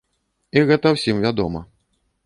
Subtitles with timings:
[0.55, 1.59] І гэта ўсім вядома.